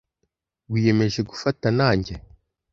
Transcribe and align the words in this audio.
Wiyemeje 0.71 1.19
gufata 1.29 1.67
nanjye? 1.79 2.13